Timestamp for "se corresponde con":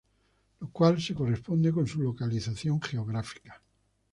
0.99-1.85